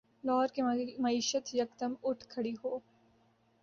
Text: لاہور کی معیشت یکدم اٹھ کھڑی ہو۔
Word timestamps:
لاہور 0.23 0.47
کی 0.55 0.61
معیشت 0.99 1.53
یکدم 1.55 1.93
اٹھ 2.03 2.25
کھڑی 2.27 2.53
ہو۔ 2.63 2.77